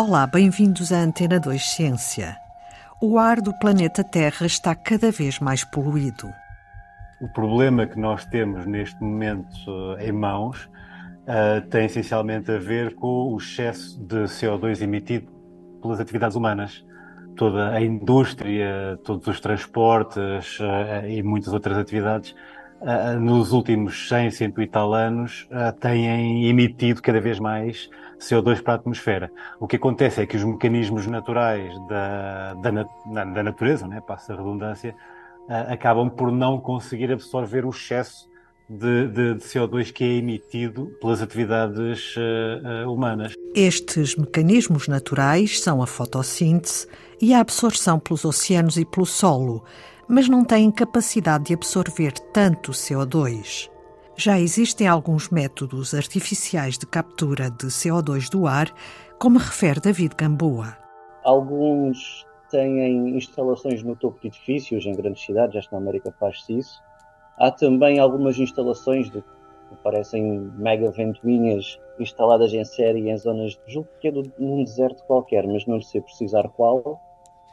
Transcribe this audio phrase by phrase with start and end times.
[0.00, 2.36] Olá, bem-vindos à Antena 2 Ciência.
[3.02, 6.32] O ar do planeta Terra está cada vez mais poluído.
[7.20, 9.50] O problema que nós temos neste momento
[9.98, 15.32] eh, em mãos uh, tem essencialmente a ver com o excesso de CO2 emitido
[15.82, 16.86] pelas atividades humanas.
[17.34, 22.36] Toda a indústria, todos os transportes uh, e muitas outras atividades
[22.80, 25.48] uh, nos últimos 100, 100 e tal anos
[25.80, 27.88] têm emitido cada vez mais
[28.18, 29.30] CO2 para a atmosfera.
[29.60, 34.36] O que acontece é que os mecanismos naturais da, da, da natureza, né, passa a
[34.36, 34.94] redundância,
[35.48, 38.28] uh, acabam por não conseguir absorver o excesso
[38.68, 43.32] de, de, de CO2 que é emitido pelas atividades uh, uh, humanas.
[43.54, 46.86] Estes mecanismos naturais são a fotossíntese
[47.20, 49.64] e a absorção pelos oceanos e pelo solo,
[50.08, 53.70] mas não têm capacidade de absorver tanto CO2.
[54.16, 58.68] Já existem alguns métodos artificiais de captura de CO2 do ar,
[59.18, 60.76] como refere David Gamboa.
[61.22, 66.82] Alguns têm instalações no topo de edifícios em grandes cidades, esta na América faz-se isso.
[67.36, 69.22] Há também algumas instalações de,
[69.84, 75.46] parecem mega ventoinhas instaladas em série em zonas, julgo que é do, num deserto qualquer,
[75.46, 77.00] mas não sei precisar qual.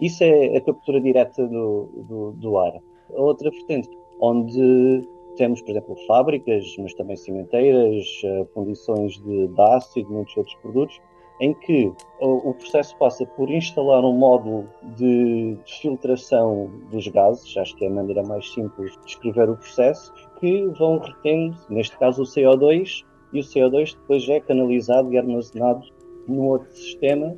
[0.00, 2.80] Isso é a captura direta do, do, do ar.
[3.14, 3.88] A outra vertente,
[4.20, 5.06] onde
[5.36, 10.36] temos, por exemplo, fábricas, mas também cimenteiras, eh, fundições de, de aço e de muitos
[10.36, 11.00] outros produtos,
[11.40, 17.84] em que o processo passa por instalar um módulo de filtração dos gases, acho que
[17.84, 22.24] é a maneira mais simples de descrever o processo, que vão retendo, neste caso, o
[22.24, 25.84] CO2, e o CO2 depois é canalizado e armazenado
[26.28, 27.36] num outro sistema,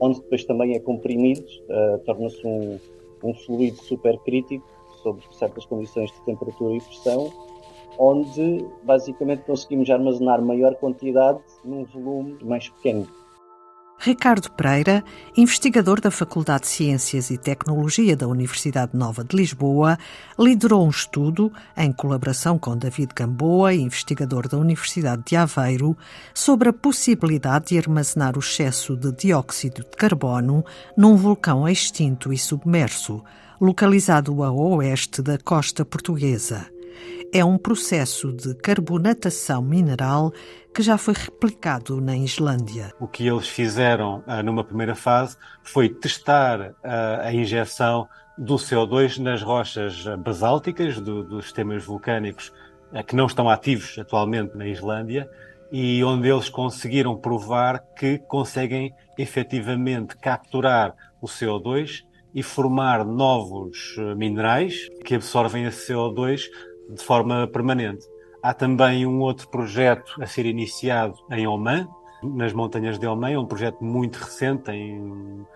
[0.00, 2.78] onde depois também é comprimido, uh, torna-se um,
[3.22, 4.66] um fluido supercrítico
[5.02, 7.30] sob certas condições de temperatura e pressão,
[7.98, 13.06] onde basicamente conseguimos armazenar maior quantidade num volume mais pequeno.
[13.98, 15.02] Ricardo Pereira,
[15.36, 19.98] investigador da Faculdade de Ciências e Tecnologia da Universidade Nova de Lisboa,
[20.38, 25.96] liderou um estudo, em colaboração com David Gamboa, investigador da Universidade de Aveiro,
[26.34, 30.64] sobre a possibilidade de armazenar o excesso de dióxido de carbono
[30.96, 33.24] num vulcão extinto e submerso,
[33.60, 36.75] localizado a oeste da costa portuguesa.
[37.32, 40.32] É um processo de carbonatação mineral
[40.76, 42.92] que já foi replicado na Islândia.
[43.00, 46.74] O que eles fizeram uh, numa primeira fase foi testar uh,
[47.22, 48.06] a injeção
[48.36, 52.52] do CO2 nas rochas basálticas do, dos sistemas vulcânicos
[52.92, 55.28] uh, que não estão ativos atualmente na Islândia
[55.72, 62.02] e onde eles conseguiram provar que conseguem efetivamente capturar o CO2
[62.34, 66.42] e formar novos minerais que absorvem esse CO2
[66.88, 68.06] de forma permanente.
[68.42, 71.88] Há também um outro projeto a ser iniciado em Oman,
[72.22, 75.46] nas montanhas de Oman, é um projeto muito recente, em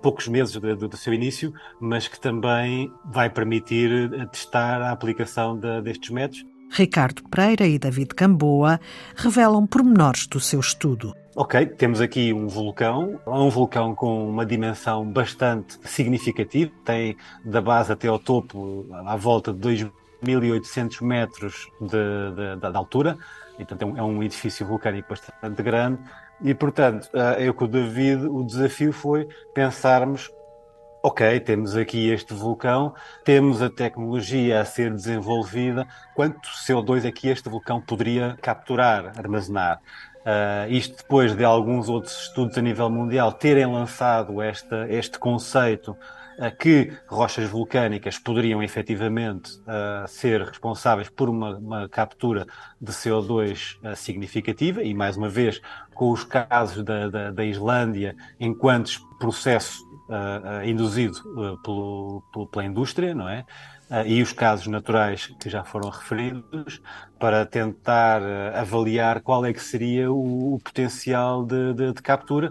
[0.00, 5.58] poucos meses do, do, seu início, mas que também vai permitir eh, testar a aplicação
[5.58, 6.44] de, destes métodos.
[6.70, 8.80] Ricardo Pereira e David Camboa
[9.14, 11.14] revelam pormenores do seu estudo.
[11.34, 17.92] Ok, temos aqui um vulcão, um vulcão com uma dimensão bastante significativa, tem da base
[17.92, 19.58] até ao topo à volta de
[20.22, 23.16] 2.800 metros de, de, de, altura,
[23.58, 25.98] então é um edifício vulcânico bastante grande,
[26.40, 30.30] e portanto, eh, eu com o David, o desafio foi pensarmos
[31.02, 32.94] ok, temos aqui este vulcão,
[33.24, 39.80] temos a tecnologia a ser desenvolvida, quanto CO2 é que este vulcão poderia capturar, armazenar?
[40.20, 45.96] Uh, isto depois de alguns outros estudos a nível mundial terem lançado esta, este conceito
[46.58, 52.46] que rochas vulcânicas poderiam efetivamente uh, ser responsáveis por uma, uma captura
[52.80, 55.60] de CO2 significativa, e mais uma vez,
[55.94, 59.90] com os casos da, da, da Islândia, enquanto processo
[60.66, 61.16] induzido
[61.62, 63.46] pelo, pelo, pela indústria, não é?
[63.92, 66.80] uh, e os casos naturais que já foram referidos,
[67.18, 72.50] para tentar uh, avaliar qual é que seria o, o potencial de, de, de, captura,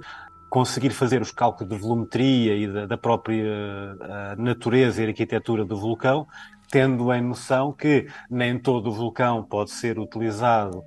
[0.52, 5.78] conseguir fazer os cálculos de volumetria e da, da própria uh, natureza e arquitetura do
[5.78, 6.28] vulcão,
[6.70, 10.84] tendo em noção que nem todo o vulcão pode ser utilizado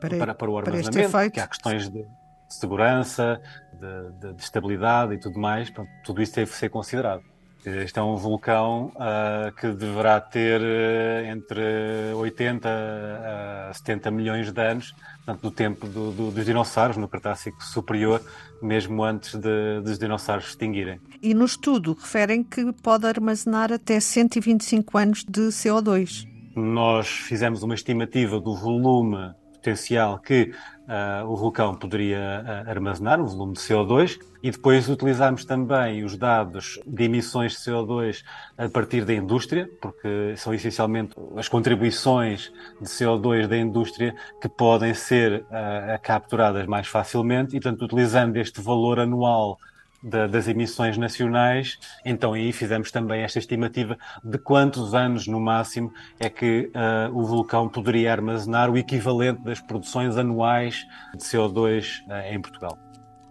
[0.00, 2.06] para, para, para o armazenamento, que há questões de
[2.48, 3.40] segurança,
[3.72, 5.72] de, de, de, estabilidade e tudo mais,
[6.04, 7.31] tudo isso deve ser considerado.
[7.64, 14.60] Este é um vulcão uh, que deverá ter uh, entre 80 a 70 milhões de
[14.60, 18.20] anos, portanto, do tempo do, do, dos dinossauros, no Cretácico Superior,
[18.60, 21.00] mesmo antes de, dos dinossauros extinguirem.
[21.22, 26.26] E no estudo referem que pode armazenar até 125 anos de CO2.
[26.56, 30.52] Nós fizemos uma estimativa do volume potencial que
[30.92, 36.16] uh, o vulcão poderia uh, armazenar um volume de CO2 e depois utilizamos também os
[36.16, 38.22] dados de emissões de CO2
[38.58, 44.92] a partir da indústria, porque são essencialmente as contribuições de CO2 da indústria que podem
[44.92, 49.58] ser uh, capturadas mais facilmente e, portanto, utilizando este valor anual
[50.02, 55.92] da, das emissões nacionais, então aí fizemos também esta estimativa de quantos anos no máximo
[56.18, 62.32] é que uh, o vulcão poderia armazenar o equivalente das produções anuais de CO2 uh,
[62.32, 62.76] em Portugal.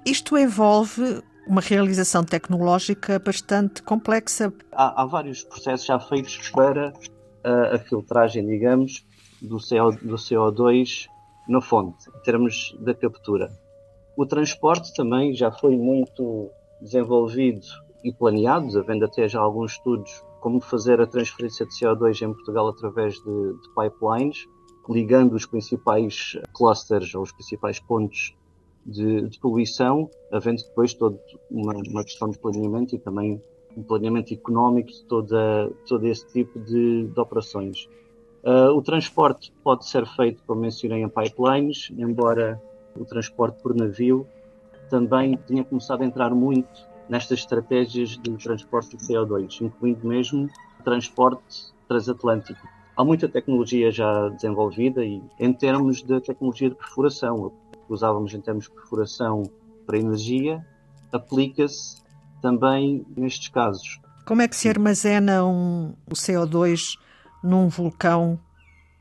[0.06, 4.54] Isto envolve uma realização tecnológica bastante complexa.
[4.72, 9.06] Há, há vários processos já feitos para uh, a filtragem, digamos,
[9.42, 11.08] do, CO, do CO2
[11.48, 13.52] na fonte, em termos da captura.
[14.16, 16.52] O transporte também já foi muito
[16.82, 17.66] desenvolvido
[18.04, 22.68] e planeado, havendo até já alguns estudos como fazer a transferência de CO2 em Portugal
[22.68, 24.48] através de, de pipelines,
[24.90, 28.36] ligando os principais clusters ou os principais pontos
[28.86, 31.20] de, de poluição, havendo depois toda
[31.50, 33.42] uma, uma, questão de planeamento e também
[33.78, 37.88] um planeamento económico de toda, todo esse tipo de, de operações.
[38.44, 42.60] Uh, o transporte pode ser feito, como mencionei, em pipelines, embora
[43.00, 44.28] o transporte por navio
[44.92, 46.70] também tinha começado a entrar muito
[47.10, 50.50] nestas estratégias de transporte de CO2, incluindo mesmo
[50.84, 52.68] transporte transatlântico.
[52.96, 57.54] Há muita tecnologia já desenvolvida e em termos de tecnologia de perfuração,
[57.90, 59.44] usávamos em termos de perfuração
[59.86, 60.66] para energia,
[61.12, 62.02] aplica-se
[62.42, 64.00] também nestes casos.
[64.26, 66.98] Como é que se armazena um, o CO2
[67.42, 68.38] num vulcão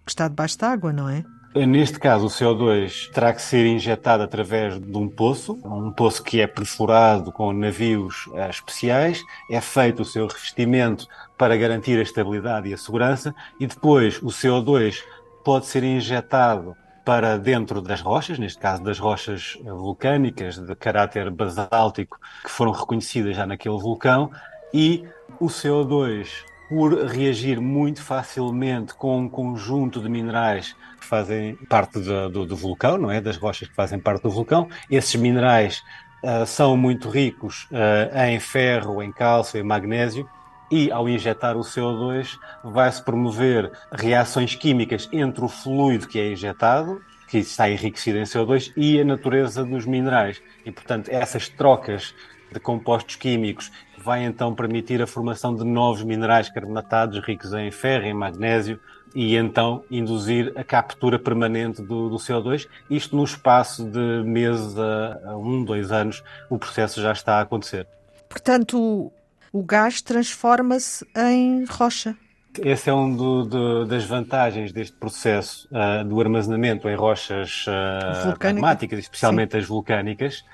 [0.04, 1.24] que está debaixo d'água, não é?
[1.52, 6.40] Neste caso, o CO2 terá que ser injetado através de um poço, um poço que
[6.40, 12.68] é perfurado com navios eh, especiais, é feito o seu revestimento para garantir a estabilidade
[12.68, 15.02] e a segurança, e depois o CO2
[15.44, 22.20] pode ser injetado para dentro das rochas, neste caso das rochas vulcânicas de caráter basáltico
[22.44, 24.30] que foram reconhecidas já naquele vulcão,
[24.72, 25.04] e
[25.40, 32.30] o CO2 por reagir muito facilmente com um conjunto de minerais que fazem parte do,
[32.30, 33.20] do, do vulcão, não é?
[33.20, 34.68] Das rochas que fazem parte do vulcão.
[34.88, 35.82] Esses minerais
[36.22, 40.30] uh, são muito ricos uh, em ferro, em cálcio, em magnésio.
[40.70, 47.02] E ao injetar o CO2, vai-se promover reações químicas entre o fluido que é injetado,
[47.26, 50.40] que está enriquecido em CO2, e a natureza dos minerais.
[50.64, 52.14] E, portanto, essas trocas
[52.52, 58.06] de compostos químicos vai então permitir a formação de novos minerais carbonatados ricos em ferro,
[58.06, 58.80] em magnésio
[59.14, 62.66] e então induzir a captura permanente do, do CO2.
[62.88, 67.40] Isto no espaço de meses a, a, um, dois anos, o processo já está a
[67.42, 67.86] acontecer.
[68.28, 69.12] Portanto,
[69.52, 72.16] o gás transforma-se em rocha.
[72.58, 78.98] Esse é um do, das vantagens deste processo uh, do armazenamento em rochas uh, magmáticas,
[78.98, 79.58] especialmente Sim.
[79.58, 80.44] as vulcânicas,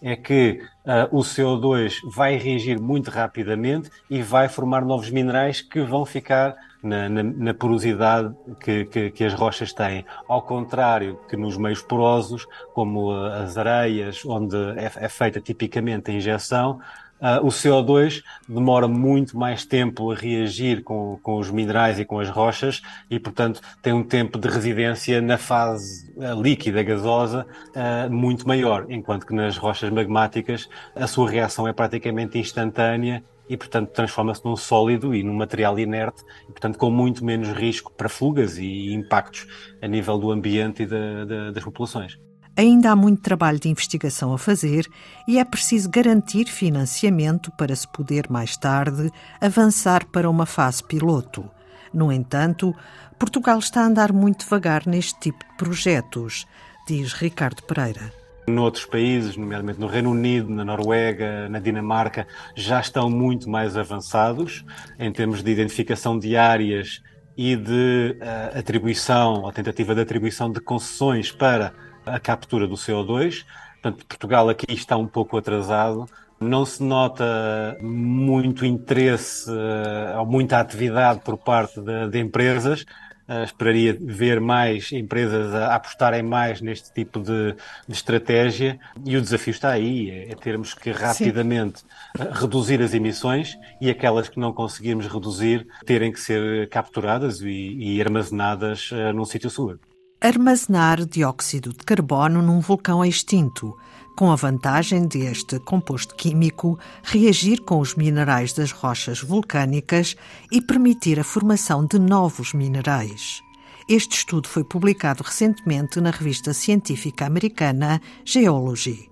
[0.00, 5.80] é que uh, o CO2 vai reagir muito rapidamente e vai formar novos minerais que
[5.80, 10.04] vão ficar na, na, na porosidade que, que, que, as rochas têm.
[10.28, 16.14] Ao contrário que nos meios porosos, como as areias, onde é, é feita tipicamente a
[16.14, 16.80] injeção,
[17.20, 22.20] Uh, o CO2 demora muito mais tempo a reagir com, com os minerais e com
[22.20, 28.12] as rochas e, portanto, tem um tempo de residência na fase uh, líquida, gasosa, uh,
[28.12, 33.90] muito maior, enquanto que nas rochas magmáticas a sua reação é praticamente instantânea e, portanto,
[33.90, 38.58] transforma-se num sólido e num material inerte, e, portanto, com muito menos risco para fugas
[38.58, 39.46] e impactos
[39.80, 42.18] a nível do ambiente e da, da, das populações.
[42.56, 44.88] Ainda há muito trabalho de investigação a fazer
[45.28, 51.44] e é preciso garantir financiamento para se poder, mais tarde, avançar para uma fase piloto.
[51.92, 52.74] No entanto,
[53.18, 56.46] Portugal está a andar muito devagar neste tipo de projetos,
[56.88, 58.10] diz Ricardo Pereira.
[58.48, 64.64] Noutros países, nomeadamente no Reino Unido, na Noruega, na Dinamarca, já estão muito mais avançados
[64.98, 67.02] em termos de identificação de áreas
[67.36, 71.74] e de uh, atribuição, ou tentativa de atribuição de concessões para
[72.06, 73.44] a captura do CO2.
[73.82, 76.06] Portanto, Portugal aqui está um pouco atrasado.
[76.40, 82.84] Não se nota muito interesse eh, ou muita atividade por parte de, de empresas.
[83.28, 87.56] Uh, esperaria ver mais empresas a, apostarem mais neste tipo de,
[87.88, 91.82] de, estratégia e o desafio está aí, é, é termos que rapidamente
[92.16, 97.76] uh, reduzir as emissões e aquelas que não conseguirmos reduzir terem que ser capturadas e,
[97.76, 99.80] e armazenadas uh, num sítio seguro
[100.20, 103.76] armazenar dióxido de carbono num vulcão extinto,
[104.16, 110.16] com a vantagem de este composto químico reagir com os minerais das rochas vulcânicas
[110.50, 113.42] e permitir a formação de novos minerais.
[113.88, 119.10] Este estudo foi publicado recentemente na revista científica americana Geology.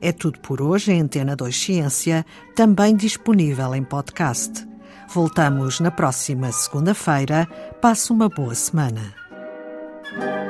[0.00, 2.24] É tudo por hoje em Antena 2 Ciência,
[2.56, 4.66] também disponível em podcast.
[5.08, 7.46] Voltamos na próxima segunda-feira.
[7.80, 9.27] Passe uma boa semana.
[10.10, 10.47] Thank you.